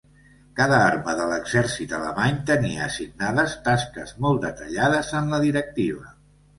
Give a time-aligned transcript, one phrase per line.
[0.59, 6.15] Cada arma de l'Exèrcit alemany tenia assignades tasques molt detallades en la Directiva.